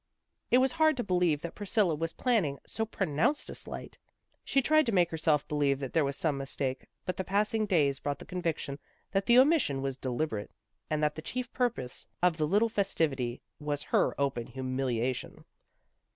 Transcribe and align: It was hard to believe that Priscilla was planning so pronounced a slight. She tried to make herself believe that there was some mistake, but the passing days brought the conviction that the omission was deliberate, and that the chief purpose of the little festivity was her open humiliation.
It 0.49 0.57
was 0.57 0.71
hard 0.71 0.97
to 0.97 1.03
believe 1.03 1.43
that 1.43 1.53
Priscilla 1.53 1.93
was 1.93 2.13
planning 2.13 2.57
so 2.65 2.87
pronounced 2.87 3.51
a 3.51 3.53
slight. 3.53 3.99
She 4.43 4.59
tried 4.59 4.87
to 4.87 4.91
make 4.91 5.11
herself 5.11 5.47
believe 5.47 5.77
that 5.79 5.93
there 5.93 6.03
was 6.03 6.17
some 6.17 6.39
mistake, 6.39 6.87
but 7.05 7.17
the 7.17 7.23
passing 7.23 7.67
days 7.67 7.99
brought 7.99 8.17
the 8.17 8.25
conviction 8.25 8.79
that 9.11 9.27
the 9.27 9.37
omission 9.37 9.79
was 9.83 9.97
deliberate, 9.97 10.49
and 10.89 11.03
that 11.03 11.13
the 11.13 11.21
chief 11.21 11.53
purpose 11.53 12.07
of 12.23 12.35
the 12.37 12.47
little 12.47 12.67
festivity 12.67 13.43
was 13.59 13.83
her 13.83 14.19
open 14.19 14.47
humiliation. 14.47 15.45